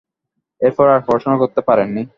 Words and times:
এরপর 0.61 0.85
আর 0.89 1.01
পড়াশোনা 1.07 1.37
করতে 1.37 1.61
পারেননি। 1.61 2.01